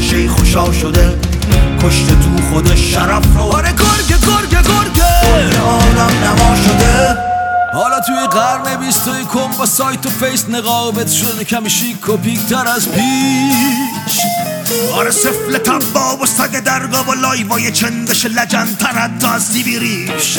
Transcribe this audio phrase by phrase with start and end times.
[0.00, 1.18] شیخ خوشا شده.
[1.82, 3.42] کشته تو خود شرف رو.
[3.42, 5.00] آره گرگ گرگ گرگ.
[5.60, 7.18] آدم نما شده.
[7.74, 12.68] حالا توی قرن بیستوی کن با سایت و فیس نقابت شده کمی شیک و پیکتر
[12.68, 14.20] از پیش.
[14.94, 20.38] آره سفل تبا و سگ درگا و لایوای چندش لجن ترد از دیویریش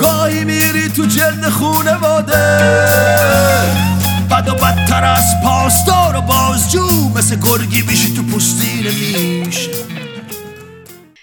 [0.00, 2.60] گاهی میری تو جلد خونواده.
[4.30, 9.68] بد و بدتر از پاسدار و بازجو مثل گرگی میشی تو پوستین میش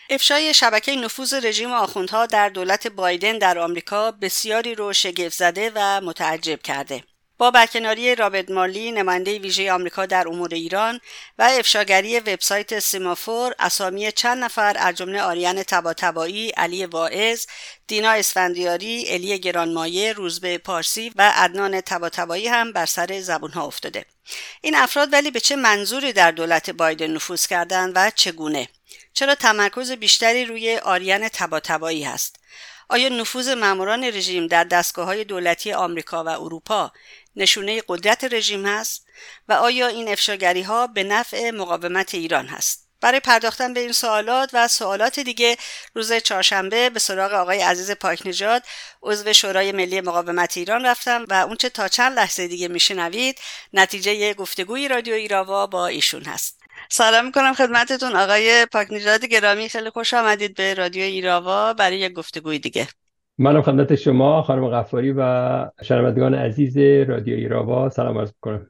[0.10, 6.02] افشای شبکه نفوذ رژیم آخوندها در دولت بایدن در آمریکا بسیاری رو شگفت زده و
[6.02, 7.04] متعجب کرده.
[7.38, 11.00] با برکناری رابرت مالی نماینده ویژه آمریکا در امور ایران
[11.38, 17.46] و افشاگری وبسایت سیمافور اسامی چند نفر از جمله آریان تباتبایی علی واعظ
[17.88, 24.06] دینا اسفندیاری الی گرانمایه روزبه پارسی و عدنان تباتبایی هم بر سر زبونها افتاده.
[24.62, 28.70] این افراد ولی به چه منظوری در دولت بایدن نفوذ کردند و چگونه؟
[29.14, 32.40] چرا تمرکز بیشتری روی آریان تباتبایی هست؟
[32.90, 36.92] آیا نفوذ ماموران رژیم در دستگاه های دولتی آمریکا و اروپا
[37.38, 39.08] نشونه قدرت رژیم هست
[39.48, 44.50] و آیا این افشاگری ها به نفع مقاومت ایران هست؟ برای پرداختن به این سوالات
[44.54, 45.58] و سوالات دیگه
[45.94, 48.64] روز چهارشنبه به سراغ آقای عزیز پاک نژاد
[49.04, 53.40] عضو شورای ملی مقاومت ایران رفتم و اونچه تا چند لحظه دیگه میشنوید
[53.74, 56.60] نتیجه گفتگوی رادیو ایراوا با ایشون هست.
[56.90, 62.14] سلام می‌کنم خدمتتون آقای پاک نژاد گرامی خیلی خوش آمدید به رادیو ایراوا برای یک
[62.14, 62.88] گفتگوی دیگه.
[63.38, 65.22] منم خدمت شما خانم غفاری و
[65.84, 66.78] شنوندگان عزیز
[67.10, 68.68] رادیو ایراوا سلام عرض می‌کنم.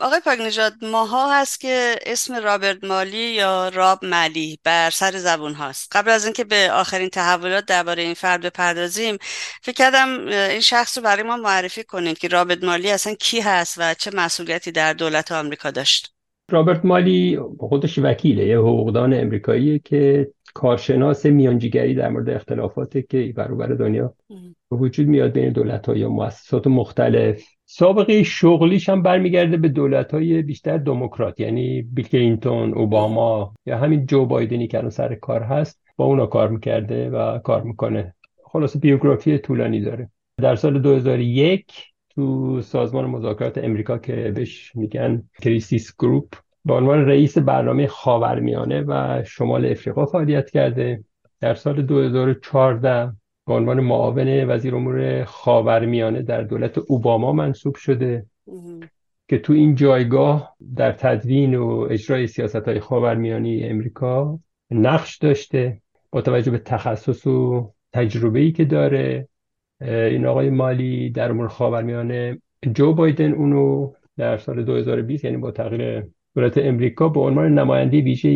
[0.00, 5.54] آقای پاک نژاد ماها هست که اسم رابرت مالی یا راب مالی بر سر زبون
[5.54, 5.96] هاست.
[5.96, 9.18] قبل از اینکه به آخرین تحولات درباره این فرد بپردازیم
[9.62, 13.74] فکر کردم این شخص رو برای ما معرفی کنید که رابرت مالی اصلا کی هست
[13.78, 16.14] و چه مسئولیتی در دولت آمریکا داشت.
[16.50, 23.66] رابرت مالی خودش وکیله یه حقوقدان امریکایی که کارشناس میانجیگری در مورد اختلافاتی که برابر
[23.66, 24.14] دنیا
[24.70, 27.44] به وجود میاد بین دولت ها یا مؤسسات مختلف.
[27.64, 34.06] سابقه شغلیش هم برمیگرده به دولت های بیشتر دموکرات یعنی بیل کلینتون اوباما یا همین
[34.06, 38.14] جو بایدنی که الان سر کار هست با اونا کار می‌کرده و کار می‌کنه.
[38.44, 40.10] خلاص بیوگرافی طولانی داره.
[40.38, 46.34] در سال 2001 تو سازمان مذاکرات امریکا که بهش میگن کریسیس گروپ
[46.64, 51.04] به عنوان رئیس برنامه خاورمیانه و شمال افریقا فعالیت کرده.
[51.40, 53.12] در سال 2014
[53.46, 58.26] به عنوان معاون وزیر امور خاورمیانه در دولت اوباما منصوب شده
[59.28, 64.38] که تو این جایگاه در تدوین و اجرای سیاست های خاورمیانه امریکا
[64.70, 69.28] نقش داشته با توجه به تخصص و تجربه‌ای که داره.
[69.80, 72.38] این آقای مالی در امور خاورمیانه
[72.74, 76.04] جو بایدن اونو در سال 2020 یعنی با تغییر
[76.34, 78.28] دولت امریکا به عنوان نماینده ویژه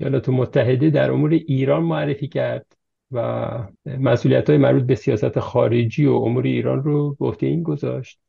[0.00, 2.66] ایالات متحده در امور ایران معرفی کرد
[3.12, 3.48] و
[3.86, 8.20] مسئولیت های مربوط به سیاست خارجی و امور ایران رو به عهده این گذاشت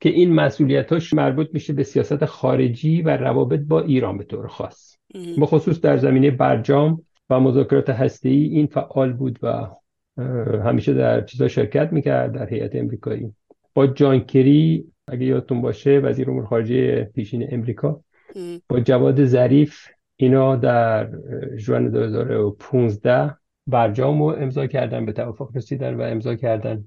[0.00, 4.46] که این مسئولیت هاش مربوط میشه به سیاست خارجی و روابط با ایران به طور
[4.46, 4.96] خاص.
[5.40, 9.66] بخصوص در زمینه برجام و مذاکرات هسته‌ای این فعال بود و
[10.64, 13.34] همیشه در چیزا شرکت می‌کرد در هیئت امریکایی.
[13.74, 18.00] با جان کری اگه یادتون باشه وزیر امور خارجه پیشین امریکا
[18.68, 21.10] با جواد ظریف اینا در
[21.56, 26.84] ژوئن 2015 برجام رو امضا کردن به توافق رسیدن و امضا کردن.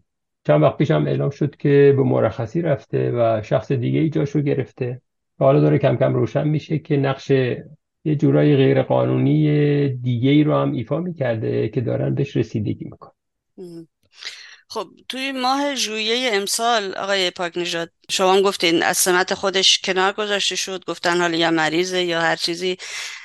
[0.48, 4.30] چند وقت پیش هم اعلام شد که به مرخصی رفته و شخص دیگه ای جاش
[4.30, 5.02] رو گرفته.
[5.40, 7.32] و حالا داره کم کم روشن میشه که نقش
[8.06, 13.12] یه جورایی غیر قانونی دیگه ای رو هم ایفا می‌کرده که دارن بهش رسیدگی میکن
[14.68, 20.56] خب توی ماه ژوئیه امسال آقای پاک نژاد شما گفتین از سمت خودش کنار گذاشته
[20.56, 22.78] شد گفتن حالا یا مریضه یا هر چیزی.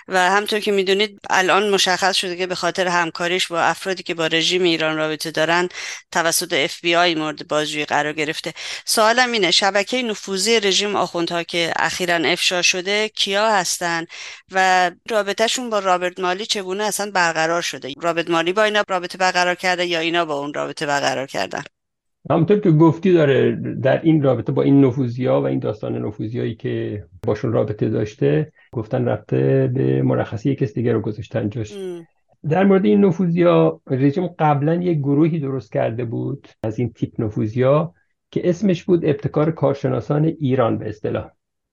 [0.09, 4.27] و همطور که می‌دونید الان مشخص شده که به خاطر همکاریش با افرادی که با
[4.27, 5.69] رژیم ایران رابطه دارن
[6.13, 8.55] توسط اف بی آی مورد بازجویی قرار گرفته.
[8.85, 14.07] سوالم اینه شبکه نفوذی رژیم آخوندها که اخیرا افشا شده کیا هستن
[14.53, 19.55] و رابطهشون با رابرت مالی چگونه اصلا برقرار شده؟ رابرت مالی با اینا رابطه برقرار
[19.55, 21.63] کرده یا اینا با اون رابطه برقرار کردن؟
[22.31, 26.39] همونطور که گفتی داره در این رابطه با این نفوذی ها و این داستان نفوذی
[26.39, 31.75] هایی که باشون رابطه داشته گفتن رفته به مرخصی کس دیگر رو گذاشتن جاش.
[32.49, 37.21] در مورد این نفوذی ها رژیم قبلا یک گروهی درست کرده بود از این تیپ
[37.21, 37.95] نفوذی ها
[38.31, 41.31] که اسمش بود ابتکار کارشناسان ایران به اصطلاح.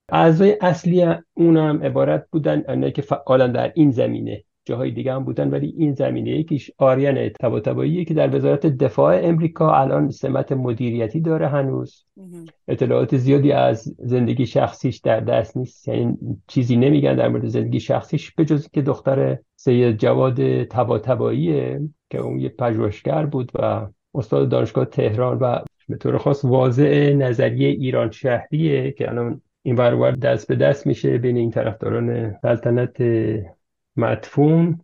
[0.10, 4.44] اعضای اصلی اونم عبارت بودن اونایی که فعالا در این زمینه.
[4.66, 9.76] جاهای دیگه هم بودن ولی این زمینه یکیش آریان طباطباییه که در وزارت دفاع امریکا
[9.76, 12.06] الان سمت مدیریتی داره هنوز.
[12.68, 15.88] اطلاعات زیادی از زندگی شخصیش در دست نیست.
[15.88, 16.18] یعنی
[16.48, 22.40] چیزی نمیگن در مورد زندگی شخصیش به جز که دختر سید جواد طباطباییه که اون
[22.40, 25.60] یه پژوهشگر بود و استاد دانشگاه تهران و
[25.90, 31.18] به طور خاص واضع نظریه ایران شهریه که الان این ورور دست به دست میشه
[31.18, 33.02] بین این طرفداران سلطنت
[33.98, 34.80] مدفون.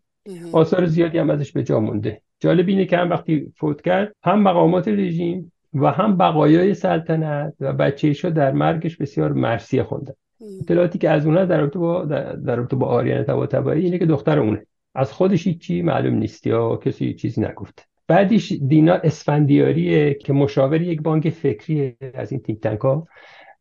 [0.52, 2.22] آثار زیادی هم ازش به جا مونده.
[2.40, 7.74] جالب اینه که هم وقتی فوت کرد هم مقامات رژیم و هم بقایای سلطنت و
[7.74, 10.14] بچه در مرگش بسیار مرسیه خوندن.
[10.62, 14.40] اطلاعاتی که از اونها در رابطه با در رابطه با آریان طباطبایی اینه که دختر
[14.40, 14.66] اونه.
[14.96, 17.88] از خودش چی معلوم نیست یا کسی چیزی نگفت.
[18.08, 23.08] بعدیش دینا اسفندیاریه که مشاور یک بانک فکری از این تینک ها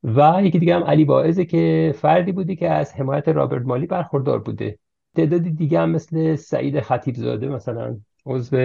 [0.04, 4.38] و یکی دیگه هم علی باعزه که فردی بودی که از حمایت رابرت مالی برخوردار
[4.38, 4.78] بوده.
[5.16, 7.96] تعدادی دیگه هم مثل سعید خطیبزاده مثلا
[8.26, 8.56] عضو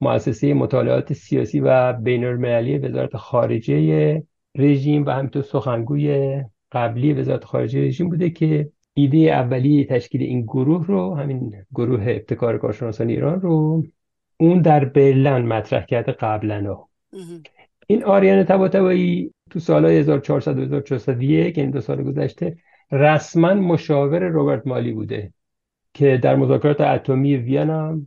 [0.00, 4.22] مؤسسه مطالعات سیاسی و بین المللی وزارت خارجه
[4.54, 6.42] رژیم و همینطور سخنگوی
[6.72, 12.58] قبلی وزارت خارجه رژیم بوده که ایده اولیه تشکیل این گروه رو همین گروه ابتکار
[12.58, 13.84] کارشناسان ایران رو
[14.40, 16.78] اون در برلن مطرح کرده قبلا.
[17.86, 22.56] این آریان طباطبایی تو سالهای 1400 و 1401 این دو سال گذشته
[22.92, 25.32] رسما مشاور روبرت مالی بوده.
[25.94, 28.06] که در مذاکرات اتمی وین هم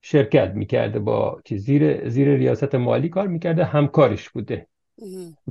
[0.00, 4.66] شرکت می‌کرده با زیر زیر ریاست مالی کار می‌کرده همکارش بوده.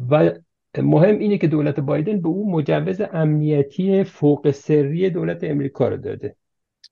[0.10, 0.32] و
[0.78, 6.36] مهم اینه که دولت بایدن به او مجوز امنیتی فوق سری دولت امریکا رو داده.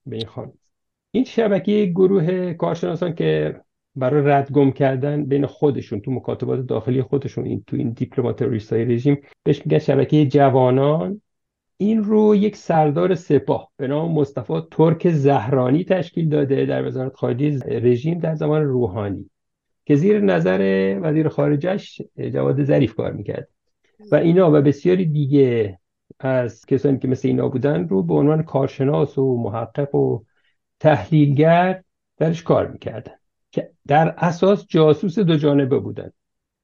[0.05, 0.53] به این خانم.
[1.11, 3.61] این شبکه گروه کارشناسان که
[3.95, 9.17] برای ردگم کردن بین خودشون تو مکاتبات داخلی خودشون این تو این دیپلمات های رژیم
[9.43, 11.21] بهش میگن شبکه جوانان.
[11.81, 17.59] این رو یک سردار سپاه به نام مصطفی ترک زهرانی تشکیل داده در وزارت خارجه
[17.65, 19.29] رژیم در زمان روحانی
[19.85, 22.01] که زیر نظر وزیر خارجش
[22.33, 23.47] جواد ظریف کار می‌کرد.
[24.11, 25.79] و اینا و بسیاری دیگه
[26.19, 30.19] از کسانی که مثل اینا بودن رو به عنوان کارشناس و محقق و
[30.79, 31.83] تحلیلگر
[32.17, 33.15] درش کار می‌کردن
[33.51, 36.11] که در اساس جاسوس دو جانبه بودن.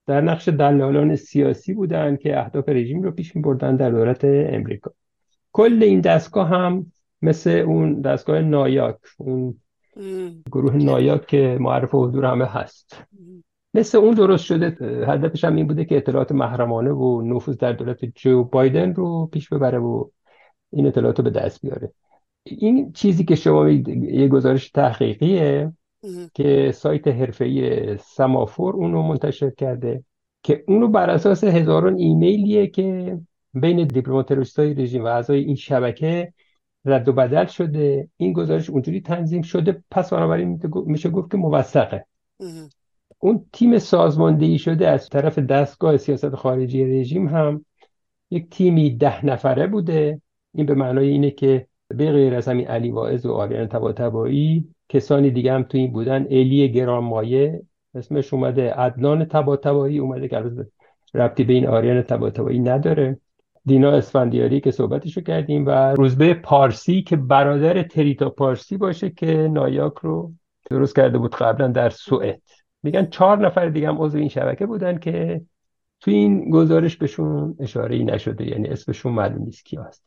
[0.07, 4.91] در نقش دلالان سیاسی بودن که اهداف رژیم رو پیش میبردن در دولت امریکا.
[5.55, 6.91] کل این دستگاه هم
[7.21, 9.55] مثل اون دستگاه نایاک اون
[10.51, 13.03] گروه نایاک که معرف حضور همه هست.
[13.73, 18.05] مثل اون درست شده هدفش هم این بوده که اطلاعات محرمانه و نفوذ در دولت
[18.05, 20.09] جو بایدن رو پیش ببره و
[20.71, 21.91] این اطلاعات رو به دست بیاره.
[22.43, 25.73] این چیزی که شما یه گزارش تحقیقیه
[26.33, 30.03] که سایت حرفه‌ای سمافور اونو منتشر کرده
[30.43, 33.17] که اونو بر اساس هزاران ایمیلیه که
[33.55, 36.33] بین دیپلمات های رژیم و اعضای این شبکه
[36.85, 38.09] رد و بدل شده.
[38.17, 39.83] این گزارش اونجوری تنظیم شده.
[39.91, 42.05] پس بنابراین میشه گفت که موثقه.
[43.19, 47.65] اون تیم سازماندهی شده از طرف دستگاه سیاست خارجی رژیم هم
[48.31, 50.21] یک تیمی ده نفره بوده.
[50.53, 55.31] این به معنای اینه که به غیر از همین علی واعظ و آریان تباتبایی کسانی
[55.31, 56.23] دیگه هم تو این بودن.
[56.23, 57.61] الی گرانمایه
[57.95, 58.73] اسمش اومده.
[58.73, 60.43] عدنان تباتبایی اومده که
[61.13, 63.19] ربطی به این آریان تباتبایی نداره.
[63.65, 69.93] دینا اسفندیاری که صحبتشو کردیم و روزبه پارسی که برادر تریتا پارسی باشه که نایاک
[69.93, 70.33] رو
[70.69, 72.41] درست کرده بود قبلا در سوئد.
[72.83, 75.41] میگن چهار نفر دیگه هم عضو این شبکه بودن که
[75.99, 80.03] تو این گزارش بهشون اشاره ای نشده یعنی اسمشون معلوم نیست کی هست.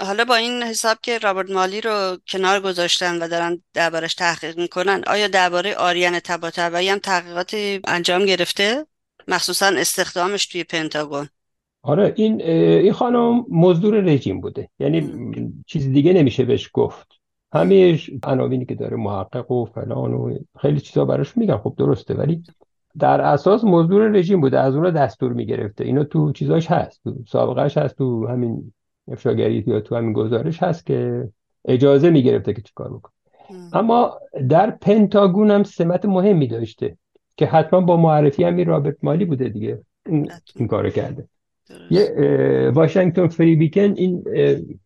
[0.00, 5.02] حالا با این حساب که رابرت مالی رو کنار گذاشتن و دارن دربارش تحقیق می‌کنن
[5.06, 8.86] آیا درباره آریان تباتبایی هم تحقیقاتی انجام گرفته؟
[9.28, 11.28] مخصوصا استخدامش توی پنتاگون.
[11.86, 14.68] آره این این خانم مزدور رژیم بوده.
[14.78, 15.10] یعنی
[15.66, 17.06] چیز دیگه نمیشه بهش گفت.
[17.52, 21.56] همه عناوینی که داره محقق و فلان و خیلی چیزا براش میگن.
[21.56, 22.42] خب درسته ولی
[22.98, 24.60] در اساس مزدور رژیم بوده.
[24.60, 25.84] از اونها دستور می‌گرفته.
[25.84, 27.00] اینا تو چیزاش هست.
[27.04, 27.98] تو سابقهش هست.
[27.98, 28.72] تو همین
[29.08, 31.28] افشاگری یا تو همین گزارش هست که
[31.64, 33.12] اجازه می‌گرفته که چیکار بکنه.
[33.72, 36.96] اما در پنتاگون هم سمت مهمی داشته
[37.36, 39.80] که حتما با معرفی همین رابرت مالی بوده دیگه.
[40.06, 41.28] این, این کارو کرده.
[41.90, 44.24] یه واشنگتن فری بیکن این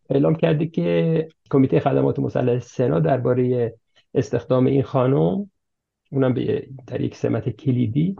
[0.09, 3.73] اعلام کرده که کمیته خدمات مسلح سنا درباره
[4.13, 5.51] استخدام این خانم
[6.11, 8.15] اونم به در یک سمت کلیدی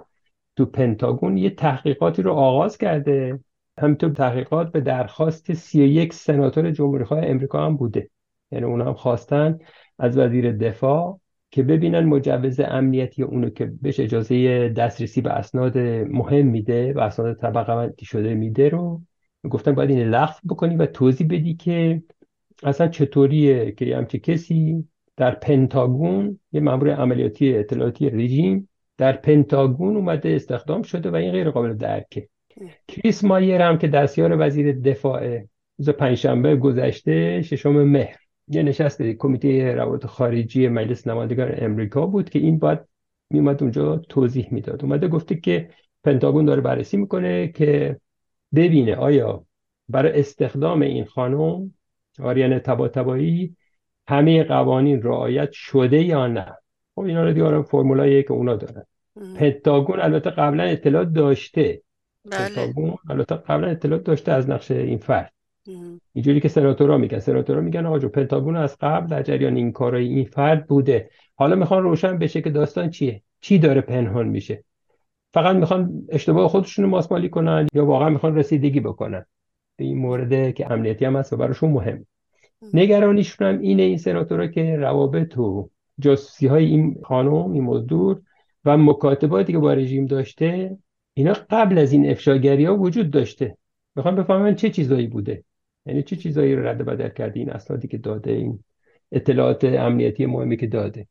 [0.56, 3.39] تو پنتاگون یه تحقیقاتی رو آغاز کرده.
[3.80, 8.10] همینطور تحقیقات به درخواست 31 سناتور جمهوری خواه امریکا هم بوده.
[8.51, 9.60] یعنی اونا هم خواستن
[10.00, 11.20] از وزیر دفاع
[11.51, 17.38] که ببینن مجوز امنیتی اونو که بهش اجازه دسترسی به اسناد مهم میده و اسناد
[17.38, 19.01] طبقه شده میده رو
[19.50, 22.03] گفتن باید این لغو بکنی و توضیح بدی که
[22.63, 30.29] اصلا چطوریه که همچه کسی در پنتاگون یه مامور عملیاتی اطلاعاتی رژیم در پنتاگون اومده
[30.29, 32.29] استخدام شده و این غیر قابل درکه
[32.88, 35.43] کریس مایر هم که دستیار وزیر دفاع
[35.77, 38.21] روز پنجشنبه گذشته ششم مهر.
[38.51, 42.79] یه نشست کمیته روابط خارجی مجلس نمایندگان امریکا بود که این باید
[43.29, 44.84] میومد اونجا توضیح می‌داد.
[44.84, 45.70] اومده گفته که
[46.03, 48.00] پنتاگون داره بررسی می‌کنه که
[48.55, 49.46] ببینه آیا
[49.89, 51.74] برای استخدام این خانم
[52.20, 53.55] آریان تباتبایی
[54.08, 56.58] همه قوانین رعایت شده یا نه.
[56.96, 58.84] خب اینا رو دیگه فرمولایی که اونا دارن.
[59.36, 61.81] پنتاگون البته قبلا اطلاع داشته.
[62.31, 62.48] بله.
[62.48, 65.34] پنتاگون البته قبلا اطلاع داشته از نقش این فرد.
[66.13, 67.20] اینجوری که سناتورا میگن.
[67.20, 71.10] سناتورا میگن آقا جو پنتاگون از قبل در جریان این کارای این فرد بوده.
[71.36, 74.63] حالا می‌خوان روشن بشه که داستان چیه؟ چی داره پنهان میشه؟
[75.34, 79.25] فقط می‌خوان اشتباه خودشون رو ماسمالی کنن یا واقعا می‌خوان رسیدگی بکنن؟
[79.78, 82.06] به این مورد که امنیتی هم هست و براشون مهم.
[82.74, 88.22] نگرانیشون هم اینه این سناتورا که روابط و جاسوسی های این خانم این مزدور
[88.66, 90.78] و مکاتباتی که با رژیم داشته
[91.13, 93.58] اینا قبل از این افشاگری ها وجود داشته.
[93.96, 95.44] می‌خوام بفهمن چه چیزایی بوده.
[95.85, 98.63] یعنی چه چیزایی رو رد بدل کرده این اسنادی که داده این
[99.11, 101.07] اطلاعات امنیتی مهمی که داده.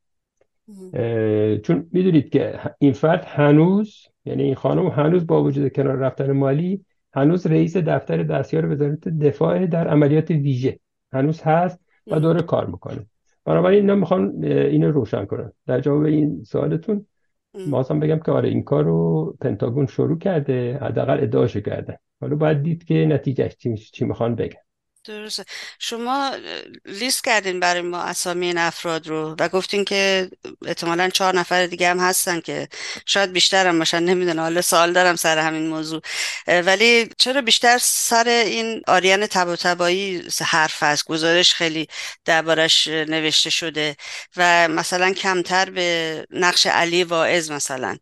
[1.62, 6.84] چون می‌دونید که این فرد هنوز یعنی این خانم هنوز با وجود کنار رفتن مالی
[7.14, 10.78] هنوز رئیس دفتر دستیار وزارت دفاع در عملیات ویژه
[11.12, 13.06] هنوز هست و داره کار می‌کنه.
[13.44, 15.52] بنابراین اینا می‌خوان اینو روشن کنن.
[15.66, 17.06] در جواب این سوالتون
[17.54, 22.00] مازم بگم که آره این کار رو پنتاگون شروع کرده حداقل ادعاشو کرده.
[22.20, 24.60] حالا باید دید که نتیجهش چی, چی می‌خوان بگن.
[25.04, 25.44] درسته.
[25.78, 26.36] شما
[26.84, 30.30] لیست کردین برای ما اسامی این افراد رو و گفتین که
[30.66, 32.68] احتمالا چهار نفر دیگه هم هستن که
[33.06, 36.02] شاید بیشتر هم باشن نمی‌دونم حالا سوال دارم سر همین موضوع.
[36.46, 41.88] ولی چرا بیشتر سر این آریان تبا تبایی حرف هست؟ گزارش خیلی
[42.24, 43.96] دربارش نوشته شده
[44.36, 47.96] و مثلا کمتر به نقش علی واعظ مثلا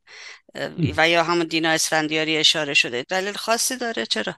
[0.96, 3.02] و یا همون دینا اسفندیاری اشاره شده.
[3.08, 4.34] دلیل خاصی داره؟ چرا؟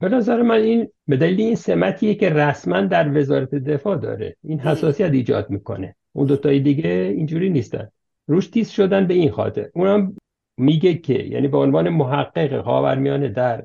[0.00, 4.36] به نظر من این به دلیل این سمتیه که رسما در وزارت دفاع داره.
[4.44, 5.96] این حساسیت ایجاد می‌کنه.
[6.12, 7.88] اون دوتای دیگه اینجوری نیستن.
[8.26, 9.70] روش تیز شدن به این خاطر.
[9.74, 10.16] اونم
[10.56, 13.64] میگه که یعنی به عنوان محقق خاورمیانه در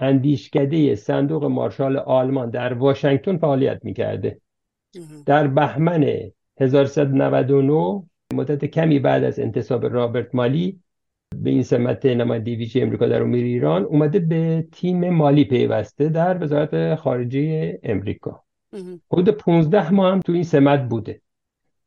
[0.00, 4.40] اندیشکده صندوق مارشال آلمان در واشنگتن فعالیت می‌کرده.
[5.26, 6.30] در بهمن
[6.60, 8.02] 1399
[8.34, 10.80] مدت کمی بعد از انتصاب رابرت مالی
[11.34, 16.42] به این سمت نماینده ویژه امریکا در امور ایران اومده به تیم مالی پیوسته در
[16.42, 18.42] وزارت خارجه امریکا.
[19.12, 21.20] حدود 15 ماه هم تو این سمت بوده.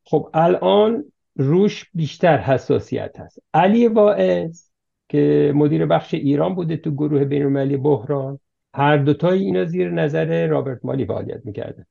[0.04, 1.06] خب الان
[1.36, 3.40] روش بیشتر حساسیت هست.
[3.54, 4.70] علی واعظ
[5.10, 8.40] که مدیر بخش ایران بوده تو گروه بینالمللی بحران
[8.74, 11.86] هر دوتای اینا زیر نظر رابرت مالی فعالیت می‌کرده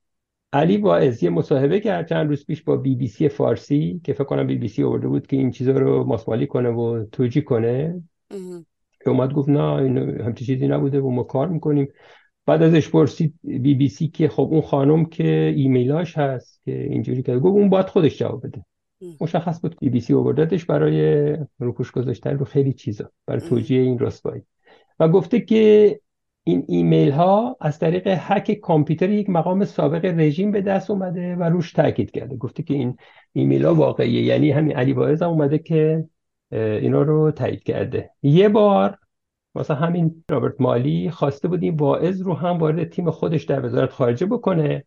[0.53, 4.25] علی واعظ یه مصاحبه کرد چند روز پیش با بی بی سی فارسی که فکر
[4.25, 8.03] کنم بی بی سی آورده بود که این چیزا رو ماسمالی کنه و توجیه کنه.
[9.05, 11.89] که اومد گفت نه این همچی چیزی نبوده و ما کار می‌کنیم.
[12.47, 17.23] بعد ازش پرسید بی بی سی که خب اون خانم که ایمیلاش هست که اینجوری
[17.23, 18.65] که گفت اون باید خودش جواب بده.
[19.21, 23.99] مشخص بود بی بی سی آوردتش برای روپوش گذاشتن رو خیلی چیزا برای توجیه این
[23.99, 24.43] رسوایی
[24.99, 26.01] و گفته که
[26.49, 31.43] این ایمیل ها از طریق هک کامپیوتر یک مقام سابق رژیم به دست اومده و
[31.43, 32.37] روش تاکید کرده.
[32.37, 32.97] گفته که این
[33.33, 34.23] ایمیل ها واقعیه.
[34.23, 36.05] یعنی همین علی واعظ هم اومده که
[36.53, 38.11] اینا رو تایید کرده.
[38.23, 38.99] یه بار
[39.55, 43.91] مثلا همین رابرت مالی خواسته بود این واعظ رو هم وارد تیم خودش در وزارت
[43.91, 44.85] خارجه بکنه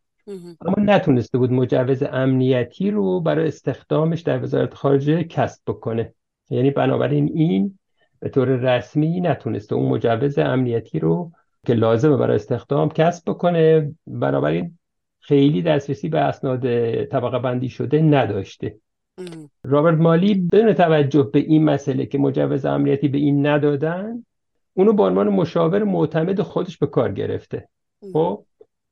[0.66, 6.14] اما نتونسته بود مجوز امنیتی رو برای استخدامش در وزارت خارجه کسب بکنه.
[6.50, 7.80] یعنی بنابراین این
[8.20, 11.32] به طور رسمی نتونسته اون مجوز امنیتی رو
[11.68, 13.96] که لازمه برای استخدام کسب بکنه.
[14.08, 14.78] بنابراین
[15.20, 16.62] خیلی دسترسی به اسناد
[17.06, 18.76] طبقه بندی شده نداشته.
[19.64, 24.26] رابرت مالی بدون توجه به این مسئله که مجوز امنیتی به این ندادن
[24.74, 27.68] اونو به عنوان مشاور معتمد خودش به کار گرفته.
[28.14, 28.44] خب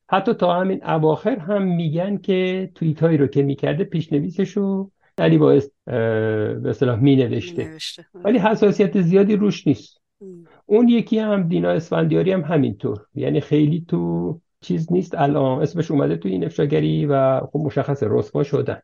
[0.09, 5.37] حتی تا همین اواخر هم میگن که توییت هایی رو که می‌کرده پیشنویسش رو علی
[5.37, 7.77] باعث به اصطلاح می نوشته
[8.13, 10.01] ولی حساسیت زیادی روش نیست.
[10.69, 13.05] اون یکی هم دینا اسفندیاری هم همینطور.
[13.15, 15.15] یعنی خیلی تو چیز نیست.
[15.15, 18.81] الان اسمش اومده تو این افشاگری و خب مشخص رسوا شدن.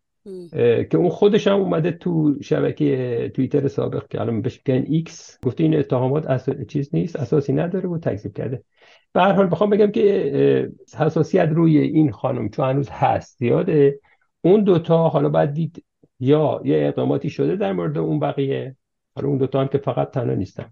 [0.91, 5.39] که اون خودش هم اومده تو شبکه توییتر سابق که الان بهش میگن ایکس.
[5.43, 6.49] گفته این اتهامات اس...
[6.67, 8.63] چیز نیست اساسی نداره و تکذیب کرده.
[9.13, 13.99] به هر حال بخوام بگم که حساسیت روی این خانم چون هنوز هست زیاده.
[14.41, 15.85] اون دوتا حالا باید دید
[16.19, 18.75] یا یه اقداماتی شده در مورد اون بقیه.
[19.15, 20.65] حالا اون دوتا هم که فقط تنها نیستن.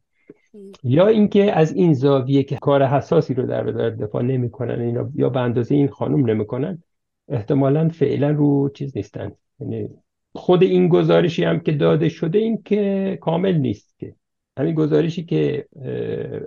[0.83, 5.29] یا اینکه از این زاویه که کار حساسی رو در وزارت دفاع نمی‌کنن اینا یا
[5.29, 6.83] به اندازه این خانم نمی‌کنن
[7.27, 9.31] احتمالا فعلا رو چیز نیستن.
[9.59, 9.89] یعنی
[10.35, 14.15] خود این گزارشی هم که داده شده این که کامل نیست که.
[14.57, 15.67] همین گزارشی که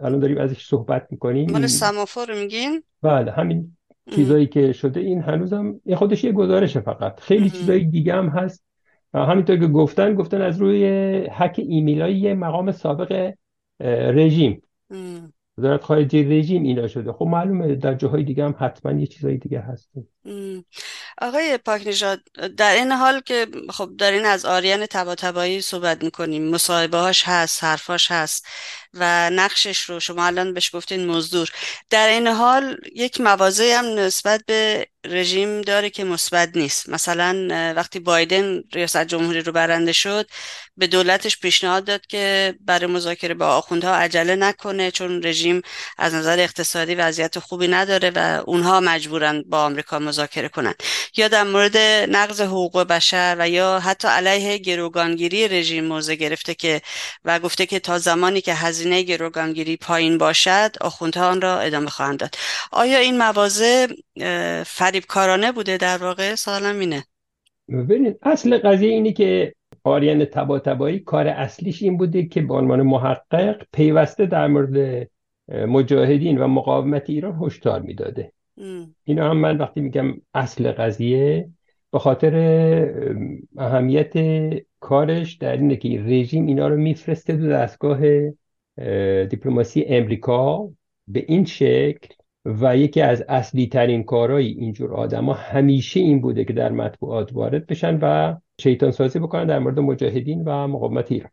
[0.03, 1.51] الان داریم ازش صحبت می‌کنیم.
[1.51, 3.77] مال سمافور میگین؟ بله همین
[4.11, 7.21] چیزایی که شده این هنوزم این خودش یه گزارشه فقط.
[7.21, 8.65] خیلی چیزای دیگه هم هست.
[9.15, 10.87] همینطور که گفتن گفتن از روی
[11.27, 13.33] حک ایمیلای مقام سابق
[13.81, 14.63] رژیم.
[15.59, 17.13] وزارت خارجه رژیم اینا شده.
[17.13, 19.91] خب معلومه در جاهای دیگه هم حتما یه چیزای دیگه هست
[21.23, 22.21] آقای پاکنژاد
[22.57, 28.11] در این حال که خب دارین از آریان تبا صحبت می‌کنیم مصاحبه هاش هست حرفاش
[28.11, 28.47] هست.
[28.99, 31.51] و نقشش رو شما الان بهش گفتین مزدور.
[31.91, 36.89] در این حال یک موازه هم نسبت به رژیم داره که مثبت نیست.
[36.89, 40.27] مثلا وقتی بایدن ریاست جمهوری رو برنده شد
[40.77, 45.63] به دولتش پیشنهاد داد که برای مذاکره با آخوندها عجله نکنه چون رژیم
[45.99, 50.75] از نظر اقتصادی وضعیت خوبی نداره و اونها مجبورن با آمریکا مذاکره کنن.
[51.17, 51.77] یا در مورد
[52.11, 56.83] نقض حقوق بشر و یا حتی علیه گروگانگیری رژیم موضع گرفته که
[57.25, 58.55] و گفته که تا زمانی که
[58.93, 62.35] گروگانگیری پایین باشد آخوندها آن را ادامه خواهند داد.
[62.73, 63.87] آیا این مواضع
[64.67, 67.05] فریبکارانه بوده در واقع؟ سالم اینه.
[67.69, 72.83] ببینید اصل قضیه اینه که آریان تبا تبایی کار اصلیش این بوده که به عنوان
[72.83, 75.09] محقق پیوسته در مورد
[75.49, 78.33] مجاهدین و مقاومت ایران هشدار می‌داده.
[79.05, 81.49] اینا هم من وقتی میگم اصل قضیه
[81.93, 82.35] به خاطر
[83.59, 84.13] اهمیت
[84.81, 88.01] کارش در اینه که رژیم اینا رو میفرسته دو دستگاه
[89.31, 90.69] دیپلماسی امریکا
[91.09, 92.15] به این شکل
[92.45, 97.67] و یکی از اصلی ترین کارهای اینجور آدما همیشه این بوده که در مطبوعات وارد
[97.67, 101.31] بشن و شیطان سازی بکنن در مورد مجاهدین و مقاومت ایران.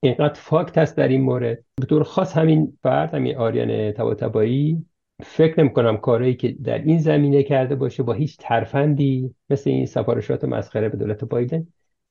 [0.00, 1.64] اینقدر فاکت هست در این مورد.
[1.80, 4.84] به طور خاص همین فرد همین آریان تباتبایی
[5.22, 9.86] فکر نمی کنم کارهایی که در این زمینه کرده باشه با هیچ ترفندی مثل این
[9.86, 11.66] سفارشات مسخره به دولت بایدن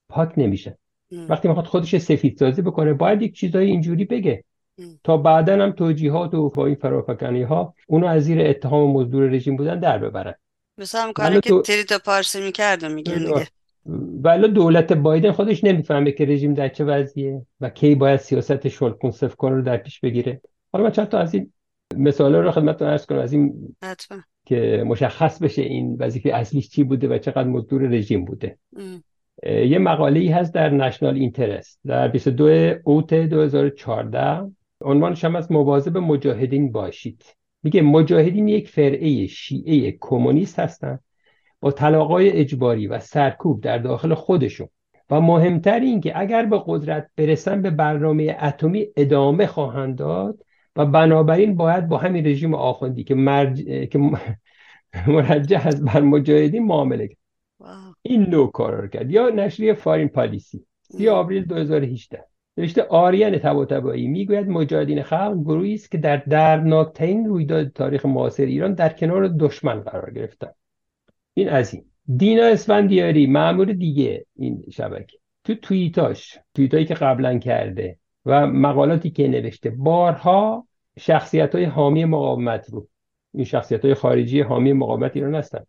[0.09, 0.77] پاک نمیشه.
[1.29, 4.43] وقتی می‌خواد خودش سفید سازی بکنه باید یک چیزای اینجوری بگه.
[5.03, 9.79] تا بعدا هم توجیهات و این فرافکنی ها اونو از زیر اتهام مزدور رژیم بودن
[9.79, 10.33] در ببرن.
[10.77, 13.47] مثل هم کاری که تریتا پارسی می‌کرد میگن دیگه.
[14.23, 19.11] ولی دولت بایدن خودش نمی‌فهمه که رژیم در چه وضعیه و کی باید سیاست شلکون
[19.11, 20.41] کنه رو در پیش بگیره.
[20.73, 21.53] حالا من چند تا از این
[21.97, 23.75] مثال رو خدمتتون عرض کنم از این
[24.45, 28.57] که مشخص بشه این وظیفه اصلیش چی بوده و چقدر مزدور رژیم بوده.
[29.45, 34.51] یه مقاله ای هست در نشنال اینترست در 22 اوت 2014
[34.81, 37.23] عنوانش هم از مواظب مجاهدین باشید.
[37.63, 40.99] میگه مجاهدین یک فرعه شیعه کمونیست هستند
[41.61, 44.67] با طلاقای اجباری و سرکوب در داخل خودشون.
[45.09, 50.85] و مهمتر این که اگر به قدرت برسن به برنامه اتمی ادامه خواهند داد و
[50.85, 53.63] بنابراین باید با همین رژیم آخوندی که, مرج...
[53.63, 53.99] که
[55.07, 57.22] مرجع از بر مجاهدین معامله کرد.
[58.05, 59.11] این نوع کار کرد.
[59.11, 60.65] یا نشریه فارین پالیسی.
[60.81, 62.23] 3 آوریل 2018
[62.57, 68.73] نوشته آریان تبایی می‌گوید مجاهدین خلق گروهی است که در دردناکترین رویداد تاریخ معاصر ایران
[68.73, 70.55] در کنار دشمن قرار گرفتند.
[71.33, 71.85] این از این.
[72.17, 75.17] دینا اسفندیاری معمور دیگه این شبکه.
[75.43, 80.67] تو توییتاش توییتایی که قبلا کرده و مقالاتی که نوشته بارها
[80.99, 82.87] شخصیت های حامی مقاومت رو
[83.33, 85.63] این شخصیت های خارجی حامی مقاومت ایران هستن.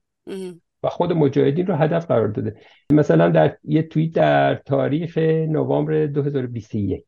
[0.84, 2.56] و خود مجاهدین رو هدف قرار داده.
[2.92, 5.18] مثلا در یه توییت در تاریخ
[5.48, 7.04] نوامبر 2021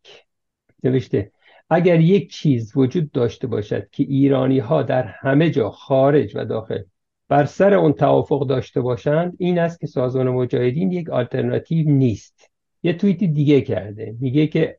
[0.84, 1.32] نوشته
[1.70, 6.82] اگر یک چیز وجود داشته باشد که ایرانی ها در همه جا خارج و داخل
[7.28, 12.50] بر سر اون توافق داشته باشند این است که سازمان مجاهدین یک آلترناتیو نیست.
[12.82, 14.76] یه توییتی دیگه کرده میگه که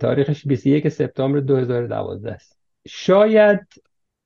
[0.00, 2.58] تاریخش 21 سپتامبر 2012 است.
[2.88, 3.60] شاید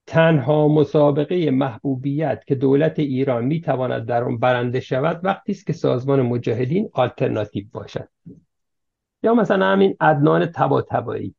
[0.07, 6.23] تنها مسابقه محبوبیت که دولت ایران می‌تواند در آن برنده شود وقتی است که سازمان
[6.23, 8.09] مجاهدین آلترناتیو باشد.
[9.23, 11.35] یا مثلا همین عدنان تباتبایی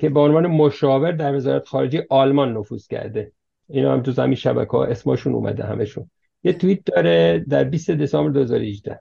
[0.00, 3.32] که به عنوان مشاور در وزارت خارجه آلمان نفوذ کرده.
[3.68, 6.10] اینا هم تو زمین شبکه ها اسمشون اومده همشون
[6.44, 9.00] یه توییت داره در 20 دسامبر 2018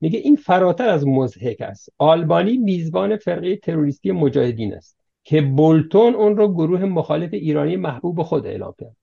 [0.00, 1.88] میگه این فراتر از مزهک است.
[1.98, 4.96] آلبانی میزبان فرقه تروریستی مجاهدین است.
[5.26, 8.96] که بولتون اون رو گروه مخالف ایرانی محبوب خود اعلام کرد.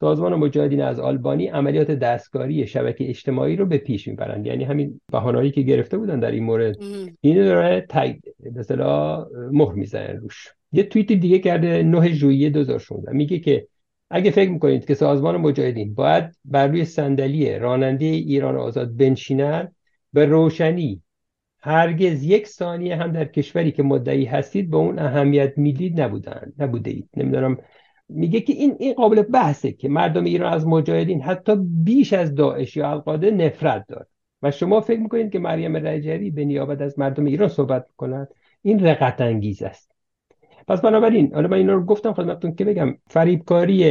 [0.00, 4.46] سازمان مجاهدین از آلبانی عملیات دستکاری شبکه اژتماعی رو به پیش می‌برند.
[4.46, 6.76] یعنی همین بهانه‌ای که گرفته بودن در این مورد.
[7.20, 8.16] این داره تگ
[8.56, 10.48] مثلا مهر می‌زنن روش.
[10.72, 13.66] یه توییت دیگه کرده 9 ژوئیه 2016 میگه که
[14.10, 19.74] اگه فکر می‌کنید که سازمان مجاهدین باید بر روی صندلی راننده ایران آزاد بنشینند
[20.12, 21.02] به روشنی
[21.62, 26.90] هرگز یک ثانیه هم در کشوری که مدعی هستید به اون اهمیت می‌دید نبودن نبوده
[26.90, 27.08] اید.
[27.16, 27.58] نمی‌دونم.
[28.08, 32.76] میگه که این این قابل بحثه که مردم ایران از مجاهدین حتی بیش از داعش
[32.76, 34.06] یا القاعده نفرت داره
[34.42, 38.28] و شما فکر می‌کنید که مریم رجبی به نیابت از مردم ایران صحبت می‌کند؟
[38.62, 39.90] این رقت انگیز است.
[40.68, 43.84] پس بنابراین حالا من اینا رو گفتم خدمتتون که بگم فریبکاری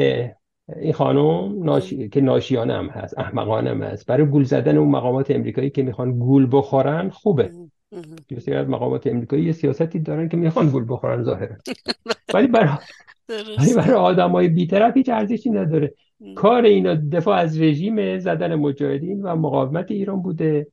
[0.76, 2.10] این خانم ناشی...
[2.10, 4.06] که ناشیانه هم هست احمقانه هم هست.
[4.06, 7.52] برای گول زدن اون مقامات امریکایی که می‌خوان گول بخورن خوبه.
[8.30, 11.56] بسیار از مقامات امریکایی یه سیاستی دارن که می‌خوان گول بخورن ظاهرا.
[12.34, 12.70] ولی برای
[13.60, 15.94] ولی برای آدمای بیطرف هیچ ارزشی نداره.
[16.36, 20.68] کار اینا دفاع از رژیم زدن مجاهدین و مقاومت ایران بوده.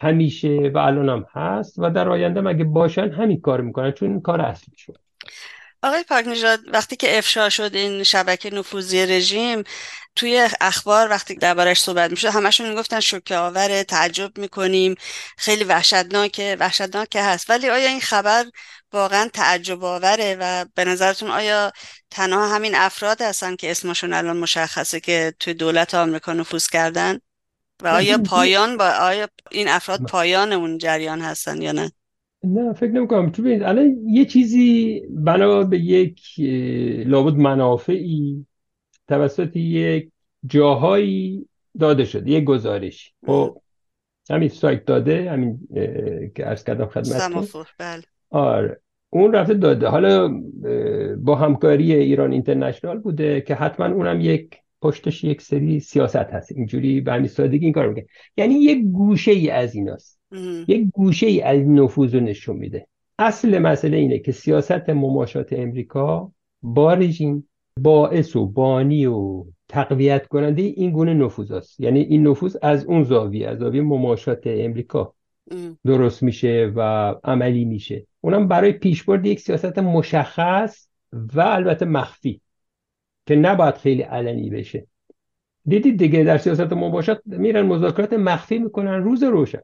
[0.00, 4.20] همیشه و الان هم هست و در آینده مگه باشن؟ همین کار می‌کنن چون این
[4.20, 4.96] کار اصلی شد.
[5.82, 6.26] آقای پاک
[6.66, 9.64] وقتی که افشا شد این شبکه نفوذی رژیم
[10.16, 14.94] توی اخبار وقتی دربارش صحبت می‌شد همشون می‌گفتن شوکه آور تعجب می‌کنیم
[15.38, 17.50] خیلی وحشتناکه وحشتناکه هست.
[17.50, 18.44] ولی آیا این خبر
[18.92, 21.72] واقعا تعجب آوره و به نظرتون آیا
[22.10, 27.18] تنها همین افراد هستن که اسمشون الان مشخصه که توی دولت آمریکا نفوذ کردن؟
[27.82, 31.92] و آیا پایان با آیا این افراد پایان اون جریان هستن یا نه؟
[32.44, 33.30] نه فکر نمی‌کنم.
[33.30, 36.20] تو الان یه چیزی بنا به یک
[37.06, 38.46] لابد منافعی
[39.08, 40.10] توسط یک
[40.46, 41.46] جاهایی
[41.80, 43.56] داده شده یک گزارش خب.
[44.30, 45.68] همین سایت داده همین
[46.34, 47.06] که ارز کردم خدمت
[47.78, 48.02] بله.
[48.30, 48.80] آره.
[49.10, 49.88] اون رفته داده.
[49.88, 50.42] حالا
[51.18, 56.52] با همکاری ایران اینترنشنال بوده که حتما اونم یک پشتش یک سری سیاست هست.
[56.52, 60.19] اینجوری به همین سادگی این کار میگه یعنی یک گوشه ای از ایناست.
[60.68, 62.86] یک گوشه ای از نفوذ رو نشون میده.
[63.18, 67.48] اصل مسئله اینه که سیاست مماشات امریکا با رژیم
[67.80, 71.80] باعث و بانی و تقویت کننده این گونه نفوذ است.
[71.80, 75.14] یعنی این نفوذ از اون زاویه از زاویه مماشات امریکا.
[75.84, 76.80] درست میشه و
[77.24, 78.06] عملی میشه.
[78.20, 82.40] اونم برای پیشبرد یک سیاست مشخص و البته مخفی
[83.26, 84.86] که نباید خیلی علنی بشه.
[85.66, 89.60] دیدید دیگه در سیاست مباشرت میرن مذاکرات مخفی می‌کنن روز روشن.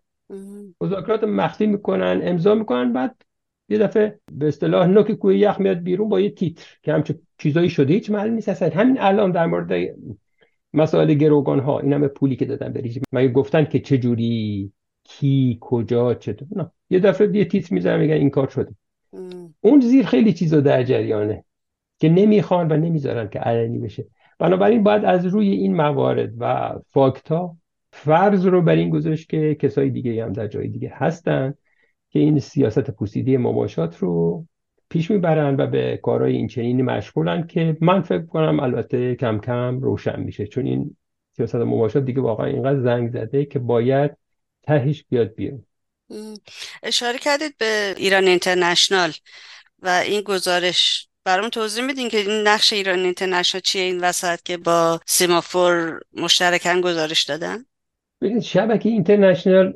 [0.80, 3.16] مذاکرات مخفی می‌کنن امضا می‌کنن بعد
[3.68, 7.70] یه دفعه به اصطلاح نوک کوی یخ میاد بیرون با یه تیتر که همچه چیزایی
[7.70, 8.68] شده هیچ معلوم نیست اصلا.
[8.68, 9.96] همین الان در مورد
[10.74, 14.72] مسائل گروگان ها این همه پولی که دادن به مگه گفتن که چه جوری
[15.04, 16.70] کی کجا چطور نه.
[16.90, 18.74] یه دفعه یه تیتر می‌ذارن میگن این کار شده.
[19.60, 21.44] اون زیر خیلی چیزا در جریانه
[21.98, 24.06] که نمی‌خوان و نمی‌ذارن که علنی بشه.
[24.38, 27.56] بنابراین باید از روی این موارد و فاکتا
[28.04, 31.54] فرض رو بر این گذاشت که کسای دیگه هم در جای دیگه هستن
[32.10, 34.46] که این سیاست پوسیدی مماشات رو
[34.88, 39.80] پیش می‌برن و به کارهای این چنینی مشغولن که من فکر کنم البته کم کم
[39.80, 40.46] روشن میشه.
[40.46, 40.96] چون این
[41.36, 44.10] سیاست مماشات دیگه واقعا اینقدر زنگ زده که باید
[44.62, 45.60] تهش بیاد بیاد
[46.82, 49.12] اشاره کردید به ایران اینترنشنال
[49.82, 51.08] و این گزارش.
[51.24, 56.80] برام توضیح میدین که این نقش ایران اینترنشنال چیه این وسط که با سیمافور مشترکن
[56.80, 57.64] گزارش دادن؟
[58.20, 59.74] ببینید شبکه اینترنشنال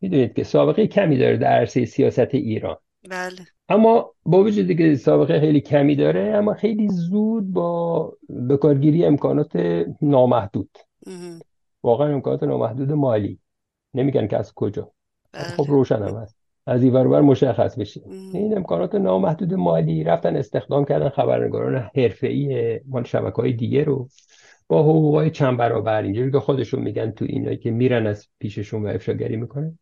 [0.00, 2.76] می‌دونید که سابقه کمی داره در عرصه سیاست ایران.
[3.10, 3.36] بله.
[3.68, 8.12] اما با وجودی که سابقه خیلی کمی داره اما خیلی زود با
[8.48, 9.52] بکارگیری امکانات
[10.02, 10.70] نامحدود.
[11.82, 13.38] واقعا امکانات نامحدود مالی.
[13.94, 14.90] نمیگن که از کجا.
[15.32, 15.42] بله.
[15.42, 16.36] خب روشن هم هست.
[16.66, 18.00] از این برابر مشخص بشه
[18.32, 24.08] این امکانات نامحدود مالی رفتن استخدام کردن خبرنگاران حرفه‌ای مال شبکه‌های دیگه رو.
[24.68, 26.02] با حقوقای چند برابر.
[26.02, 29.78] اینجوری که خودشون میگن تو اینایی که میرن از پیششون و افشاگری می‌کنن.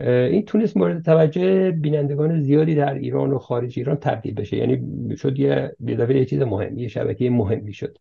[0.00, 4.56] این تونست مورد توجه بینندگان زیادی در ایران و خارج ایران تبدیل بشه.
[4.56, 5.76] یعنی شد یه
[6.08, 7.98] یه چیز مهم یه شبکه مهمی شد.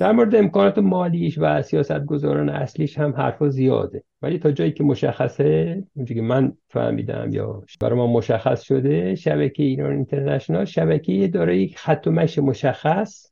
[0.00, 4.02] در مورد امکانات مالیش و سیاست گذاران اصلیش هم حرفا زیاده.
[4.22, 9.62] ولی تا جایی که مشخصه اونجایی که من فهمیدم یا برای ما مشخص شده شبکه
[9.62, 13.30] ایران اینترنشنال شبکه داره یک خط و مش مشخص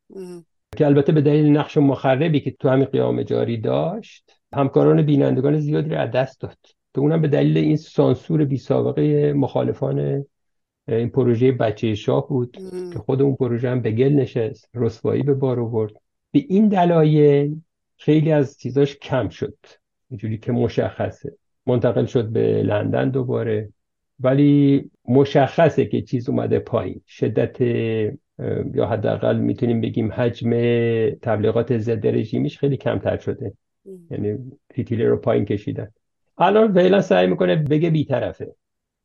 [0.74, 5.90] که البته به دلیل نقش مخربی که تو همین قیام جاری داشت همکاران بینندگان زیادی
[5.90, 6.58] رو از دست داد.
[6.94, 10.24] که اونم به دلیل این سانسور بی سابقه مخالفان
[10.88, 12.56] این پروژه بچه شاه بود
[12.92, 15.92] که خود اون پروژه هم به گل نشست رسوایی به بار آورد.
[16.32, 17.56] به این دلایل
[17.96, 19.56] خیلی از چیزاش کم شد.
[20.10, 21.37] اینجوری که مشخصه.
[21.66, 23.68] منتقل شد به لندن دوباره.
[24.20, 27.00] ولی مشخصه که چیز اومده پایین.
[27.06, 27.56] شدت
[28.75, 30.51] یا حداقل می‌تونیم بگیم حجم
[31.11, 33.53] تبلیغات ضد رژیمیش خیلی کمتر شده.
[34.11, 34.38] یعنی
[34.75, 35.88] فیتیله رو پایین کشیدن.
[36.38, 38.55] الان فعلا سعی می‌کنه بگه بیطرفه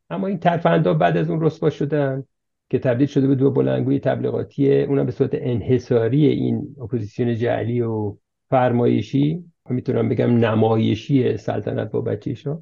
[0.10, 2.24] اما این ترفندا بعد از اون رسوا شدن
[2.70, 8.16] که تبدیل شده به دو بلنگوی تبلیغاتی اونم به صورت انحصاری این اپوزیسیون جعلی و
[8.50, 12.62] فرمایشی می‌تونم بگم نمایشی سلطنت با بچه شاه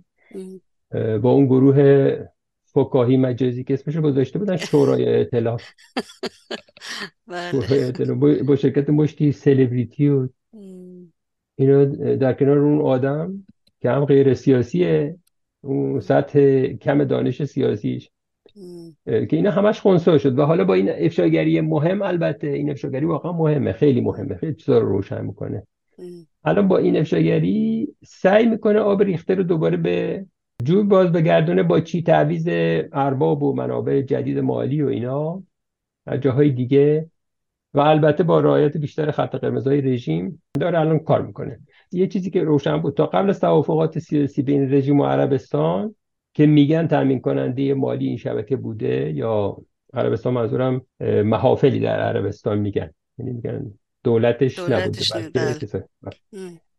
[1.21, 2.09] با اون گروه
[2.73, 5.63] فکاهی مجازی که اسمش گذاشته بودن شورای اطلاف
[7.27, 7.51] بله.
[7.51, 10.29] شورای با شرکت مشتی سلبریتی و
[11.55, 13.43] اینو در کنار اون آدم
[13.81, 15.17] که هم غیر سیاسیه
[15.61, 18.09] اون سطح کم دانش سیاسیش.
[19.05, 20.39] که اینا همش خونسا شد.
[20.39, 24.77] و حالا با این افشاگری مهم البته این افشاگری واقعا مهمه خیلی مهمه خیلی چیزا
[24.79, 25.67] رو روشن می‌کنه.
[26.43, 30.25] الان با این افشاگری سعی می‌کنه آب ریخته رو دوباره به
[30.63, 32.47] جوی باز بگردونه با چی تعویز
[32.93, 35.43] ارباب و منابع جدید مالی و اینا
[36.05, 37.09] از جاهای دیگه
[37.73, 41.59] و البته با رعایت بیشتر خط قرمزهای رژیم داره الان کار می‌کنه.
[41.91, 45.95] یه چیزی که روشن بود تا قبل از توافقات سیاسی بین رژیم و عربستان
[46.33, 49.57] که میگن تامین کننده مالی این شبکه بوده یا
[49.93, 50.81] عربستان منظورم
[51.25, 52.89] محافلی در عربستان میگن.
[53.17, 55.87] یعنی میگن دولتش, نبوده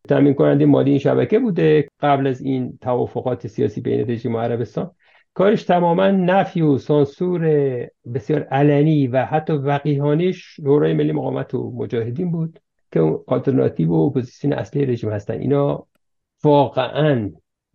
[0.09, 4.91] تامین کننده مالی این شبکه بوده قبل از این توافقات سیاسی بین رژیم عربستان.
[5.33, 7.41] کارش تماما نفی و سانسور
[8.13, 12.59] بسیار علنی و حتی وقیحانش شورای ملی مقاومت و مجاهدین بود
[12.91, 15.33] که آلترناتیو و اپوزیسیون اصلی رژیم هستن.
[15.33, 15.87] اینا
[16.43, 17.31] واقعا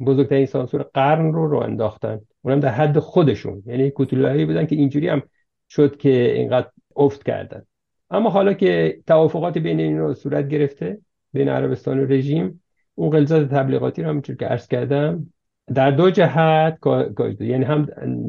[0.06, 2.20] بزرگترین سانسور قرن رو راه انداختن.
[2.42, 3.62] اونم در حد خودشون.
[3.66, 5.22] یعنی کوتولایی بودن که اینجوری هم
[5.68, 7.62] شد که اینقدر افت کردن.
[8.10, 10.98] اما حالا که توافقات بین این رو صورت گرفته
[11.34, 12.62] بین عربستان و رژیم
[12.94, 15.32] اون غلظت تبلیغاتی رو همونجور که عرض کردم
[15.74, 16.78] در دو جهت
[17.40, 17.86] یعنی هم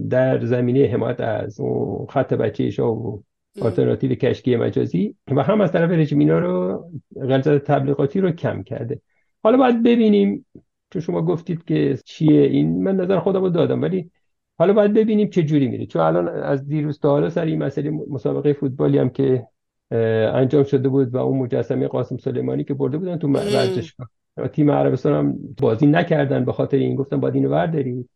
[0.10, 3.20] در زمینه حمایت از اون خط بچه و
[3.62, 9.02] آلترناتیو کشکی مجازی و هم از طرف رژیم اینا رو غلظت تبلیغاتی رو کم کرده.
[9.44, 10.46] حالا باید ببینیم
[10.89, 14.12] چون شما گفتید که چیه این من نظر خودم رو دادم ولی
[14.58, 15.86] حالا باید ببینیم چه جوری میره.
[15.86, 19.48] چون الان از دیروز تا حالا سر این مسئله مسابقه فوتبالی هم که
[19.91, 24.10] انجام شده بود و اون مجسمه قاسم سلیمانی که برده بودن تو ورزشگاه.
[24.54, 26.95] تیم عربستان هم بازی نکردن به خاطر این.
[26.95, 28.10] گفتن باید اینو بردارید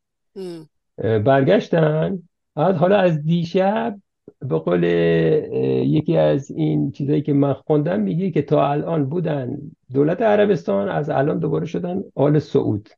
[0.97, 2.19] برگشتن.
[2.55, 3.99] از حالا از دیشب
[4.39, 9.57] به قول یکی از این چیزایی که من خوندم میگه که تا الان بودن
[9.93, 12.89] دولت عربستان از الان دوباره شدن آل سعود.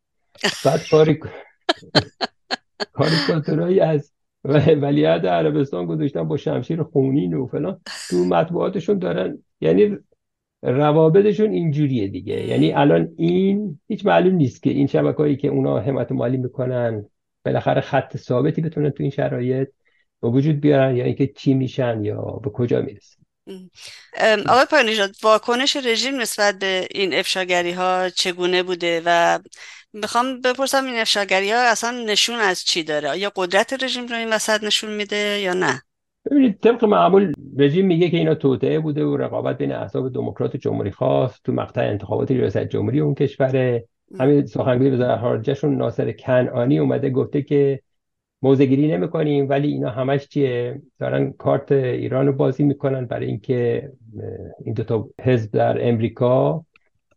[0.65, 1.19] بعد کاری
[2.93, 4.11] کاریکاتورایی از
[4.81, 7.81] ولیعت عربستان گذاشتن با شمشیر خونین و فلان.
[8.09, 9.97] تو مطبوعاتشون دارن یعنی
[10.63, 12.47] روابطشون اینجوریه دیگه.
[12.47, 17.05] یعنی الان این هیچ معلوم نیست که این شبکه‌ای که اونا حمایت مالی می‌کنن
[17.45, 19.67] بالاخره خط ثابتی بتونن تو این شرایط
[20.21, 23.20] به وجود بیارن یا اینکه چی میشن یا به کجا می‌رسن.
[24.49, 29.39] آقای پایانیژاد واکنش رژیم نسبت به این افشاگری ها چگونه بوده؟ و
[29.93, 34.29] می‌خوام بپرسم این افشاگری ها اصلا نشون از چی داره؟ یا قدرت رژیم رو این
[34.29, 35.81] وسط نشون میده یا نه؟
[36.31, 40.91] ببینید طبق معمول رژیم میگه که اینا توطعه بوده و رقابت بین احزاب دموکرات جمهوری
[40.91, 43.81] خواست تو مقطع انتخابات ریاست جمهوری اون کشور
[44.19, 47.81] همین سخنگوی وزارت خارجهشون ناصر کنعانی اومده گفته که
[48.41, 53.91] موزگیری نمی‌کنیم ولی اینا همش چیه؟ دارن کارت ایران رو بازی می‌کنن برای اینکه
[54.65, 56.65] این دو تا حزب در امریکا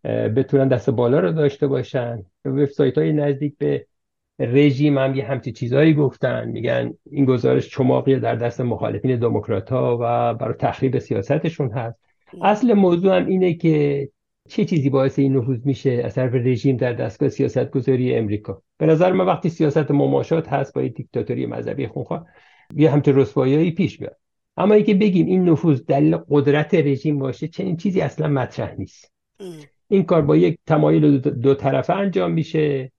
[0.04, 2.22] بتونن دست بالا رو داشته باشن.
[2.44, 3.86] وبسایت های نزدیک به
[4.38, 6.48] رژیم هم یه همچی چیزهایی گفتن.
[6.48, 11.98] میگن این گزارش چماقی در دست مخالفین دموکرات ها و برای تخریب سیاستشون هست.
[12.42, 14.08] اصل موضوع هم اینه که
[14.48, 18.86] چه چیزی باعث این نفوذ میشه از طرف رژیم در دستگاه سیاست گذاری امریکا؟ به
[18.86, 22.26] نظر من وقتی سیاست مماشات هست با دیکتاتوری مذهبی خونخواه
[22.76, 24.16] یه همچه رسوایی پیش میاد.
[24.56, 29.12] اما اینکه بگیم این نفوذ دلیل قدرت رژیم باشه چنین چیزی اصلا مطرح نیست.
[29.88, 32.92] این کار با یک تمایل دو طرفه انجام میشه.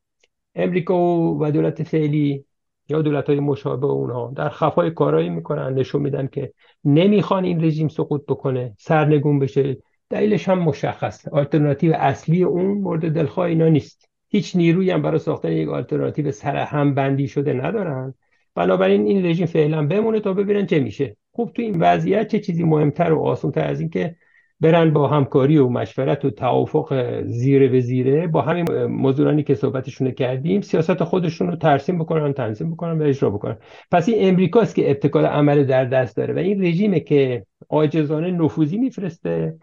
[0.55, 2.45] امریکا و دولت فعلی
[2.89, 5.73] یا دولت های مشابه اونها در خفای کارایی می‌کنن.
[5.73, 9.77] نشون میدن که نمی‌خوان این رژیم سقوط بکنه سرنگون بشه.
[10.09, 14.09] دلیلش هم مشخص آلترناتیو اصلی اون مورد دلخواه اینا نیست.
[14.35, 18.13] هیچ نیرویی هم برای ساختن یک آلترناتیو سر هم بندی شده ندارن.
[18.55, 21.17] بنابراین این رژیم فعلا بمونه تا ببینن چه میشه.
[21.31, 24.15] خوب تو این وضعیت چه چیزی مهمتر و آسانتر از این که
[24.59, 30.11] برن با همکاری و مشورت و توافق زیره به زیره با همین موضوعانی که صحبتشون
[30.11, 33.57] کردیم سیاست خودشون رو ترسیم بکنن تنظیم بکنن و اجرا بکنن.
[33.91, 38.77] پس این امریکاست که ابتکار عمل در دست داره و این رژیمه که عاجزانه نفوذی
[38.77, 39.55] میفرسته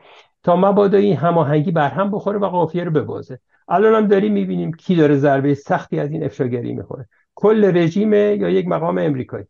[0.43, 3.39] تا مبادا این هماهنگی بر هم بخوره و قافیه رو ببازه.
[3.73, 7.09] الان هم داریم می‌بینیم کی داره ضربه سختی از این افشاگری می‌خوره.
[7.35, 9.45] کل رژیم یا یک مقام امریکایی.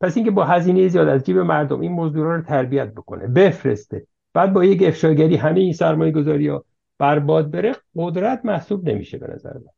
[0.00, 4.52] پس اینکه با هزینه زیاد از جیب مردم این موضوع رو تربیت بکنه بفرسته بعد
[4.52, 6.64] با یک افشاگری همه این سرمایه گذاری ها
[6.98, 9.72] برباد بره قدرت محسوب نمیشه به نظر من.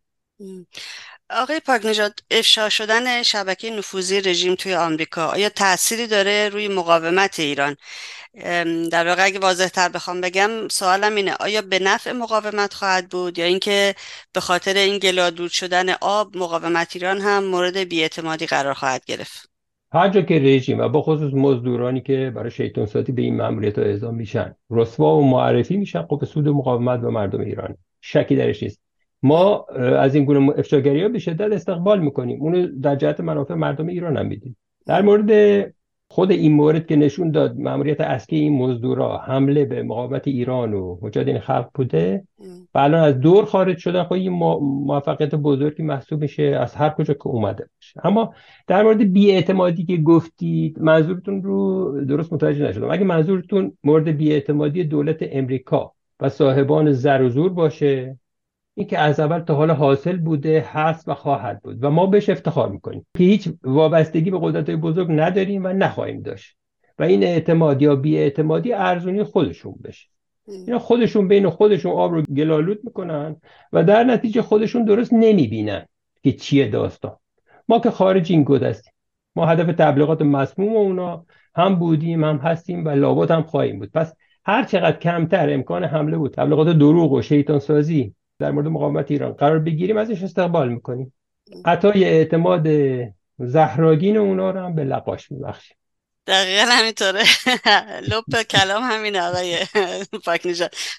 [1.31, 7.41] آقای پاک نجات افشا شدن شبکه نفوذی رژیم توی آمریکا آیا تأثیری داره روی مقاومت
[7.41, 7.77] ایران؟
[8.93, 13.39] در واقع اگه واضح تر بخوام بگم سوالم اینه آیا به نفع مقاومت خواهد بود
[13.39, 13.95] یا اینکه
[14.33, 19.51] به خاطر این گلادود شدن آب مقاومت ایران هم مورد بیاعتمادی قرار خواهد گرفت؟
[19.93, 23.79] هر جا که رژیم و با خصوص مزدورانی که برای شیطان ساتی به این مأموریت
[23.79, 27.77] اعزام میشن رسوا و معرفی میشن خب به سود مقاومت و مردم ایران.
[28.01, 28.84] شکی درش نیست.
[29.25, 29.65] ما
[29.99, 32.43] از این گونه افشاگری ها به شدت استقبال می‌کنیم.
[32.43, 34.57] اونو در جهت منافع مردم ایران هم میدیم.
[34.87, 35.31] در مورد
[36.09, 40.99] خود این مورد که نشون داد مأموریت اصلی این مزدورا حمله به مقاومت ایران و
[41.03, 42.25] مجاهدین خلق بوده.
[42.75, 44.33] و الان از دور خارج شدن خب این
[44.63, 48.07] موفقیت بزرگی محسوب میشه از هر کجا که اومده باشه.
[48.07, 48.35] اما
[48.67, 52.91] در مورد بیاعتمادی که گفتید منظورتون رو درست متوجه نشدم.
[52.91, 58.19] اگه منظورتون مورد بیاعتمادی دولت امریکا و صاحبان زر و زور باشه
[58.75, 61.85] این که از اول تا حالا حاصل بوده هست و خواهد بود.
[61.85, 66.57] و ما بهش افتخار می‌کنیم که هیچ وابستگی به قدرت بزرگ نداریم و نخواهیم داشت.
[66.99, 70.09] و این اعتماد یا بی اعتمادی ارزونی خودشون بشه.
[70.49, 73.37] اینا خودشون بین خودشون آب رو گلالود می‌کنن
[73.73, 75.87] و در نتیجه خودشون درست نمی‌بینن
[76.23, 77.17] که چیه داستان.
[77.69, 78.93] ما که خارج این گود هستیم.
[79.37, 83.91] ما هدف تبلیغات مسموم اونا هم بودیم هم هستیم و لابد هم خواهیم بود.
[83.95, 89.11] پس هر چقدر کمتر امکان حمله بود تبلیغات دروغ و شیطان سازی در مورد مقاومت
[89.11, 91.12] ایران قرار بگیریم ازش استقبال می‌کنیم.
[91.66, 92.66] حتی اعتماد
[93.38, 95.77] زهراگین اونا رو هم به لقاش میبخشیم.
[96.27, 97.23] دقیقا همینطوره.
[98.11, 99.59] لب کلام همین آقای
[100.27, 100.53] پاک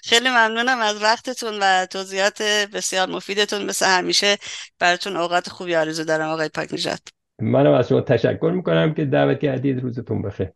[0.04, 3.64] خیلی ممنونم از وقتتون و توضیحات بسیار مفیدتون.
[3.64, 4.36] مثل همیشه
[4.78, 7.00] براتون اوقات خوبی آرزو دارم آقای پاک نجات
[7.42, 9.80] منم از شما تشکر می‌کنم که دعوت کردید.
[9.80, 10.48] روزتون بخیر.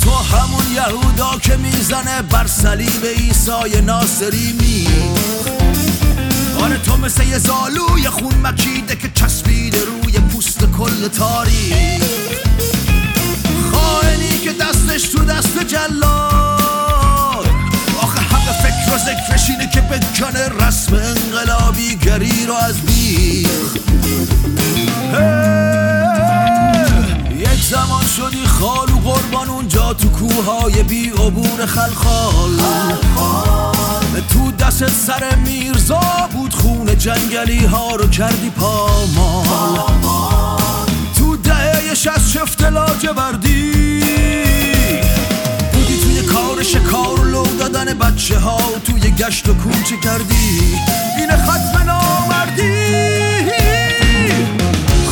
[0.00, 4.88] تو همون یهودا که می‌زنه بر صلیب ایسای ناصری می.
[6.62, 11.99] آره تو مثل یه زالوی خون مکیده که چسبیده روی پوست کل تاریخ.
[21.80, 23.74] انقلابی گری رو از بیخ
[27.36, 32.50] یک زمان شدی خالو قربان اونجا تو کوههای بی عبور خلخال.
[34.32, 36.00] تو دست سر میرزا
[36.32, 39.78] بود خون جنگلی ها رو کردی پامال.
[41.18, 43.12] تو دهه شست شفت بودی توی
[46.60, 50.76] کار شکار و لو دادن بچه ها توی گشت و کوچه کردی؟
[51.18, 52.72] این ختم نامردی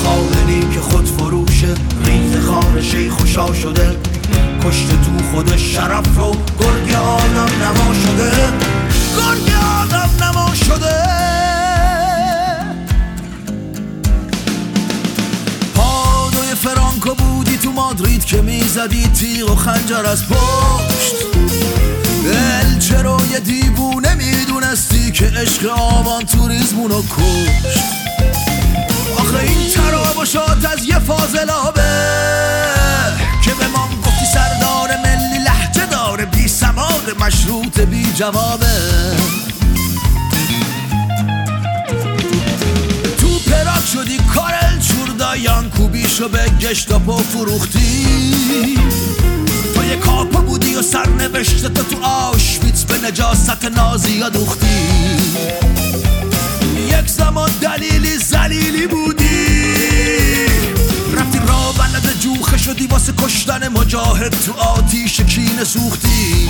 [0.04, 3.96] خائنی که خود فروشه ریز خار خوشا شده.
[4.64, 8.30] کشته تو خود شرف رو گرگ آدم نما شده.
[9.16, 11.08] گرگ آدم نما شده.
[16.62, 21.14] فرانکو بودی تو مادرید که می‌زدی تیغ و خنجر از پشت.
[22.64, 27.78] الچرو یه دیوونه می‌دونستی که عشق آبان توریزمونو کشت.
[29.18, 31.82] آخه این ترابشات از یه فاضلابه
[33.44, 38.66] که به ما گفتی سردار ملی لحجه داره بی سواد مشروط بی جوابه.
[43.92, 48.06] شدی کارل چوردایان کوبیشو به گشتاپو فروختی.
[49.74, 54.66] تو یه کاپا بودی و سرنوشت تو تو آشویتس به نجاست نازی دوختی.
[56.88, 59.64] یک زمان دلیلی زلیلی بودی.
[61.16, 66.48] رفتی را بلد جوخه شدی واسه کشتن مجاهد تو آتیش کینه سوختی.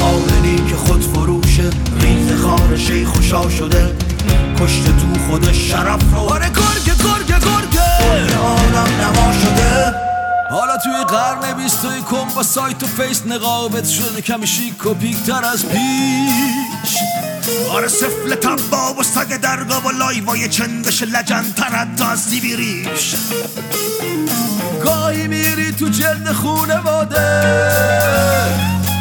[0.00, 1.70] خائنی که خود فروشه
[2.08, 3.96] ریز خار شیخ خوشا شده.
[4.60, 6.18] کشته تو خود شرف رو.
[6.18, 7.78] آره گرگ گرگ گرگ
[8.42, 9.94] آدم نما شده.
[10.50, 15.44] حالا توی قرن بیستوی کن با سایت و فیس نقابت شده کمی شیک و پیکتر
[15.44, 16.96] از پیش
[17.70, 23.14] آره سفل تبا و سگ درگا و لایوای چندش لجن ترد از سیبیریش
[24.84, 27.28] گاهی میری تو جلد خونواده.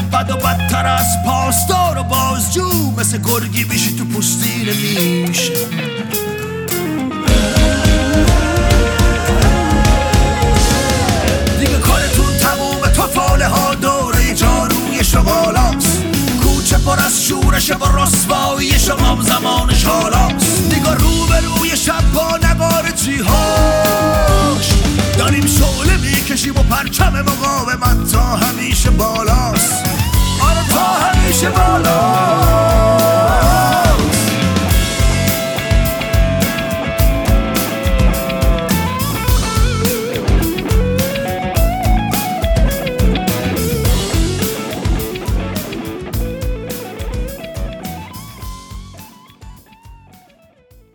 [0.07, 4.69] بد و بدتر از پاسدار و بازجو مثل گرگی میشی تو پوستین
[5.27, 5.53] میشه.
[11.59, 16.03] دیگه کارتون تموم تو ها دوره جاروی شمالاست
[16.43, 22.37] کوچه پر از شورش و رسوایی شما زمانش حالاست دیگه رو به روی شب با
[22.43, 24.69] نوار جیهاش.
[25.17, 29.86] داریم شعله می‌کشیم و پرچم مقاومت تا همیشه بالاست.
[30.69, 32.76] تا همیشه بالا.